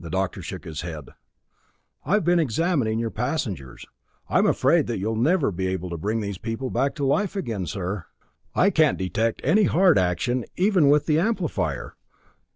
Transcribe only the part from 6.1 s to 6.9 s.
these people